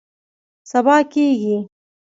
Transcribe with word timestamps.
سبا 0.71 0.97
کیږي 1.11 1.57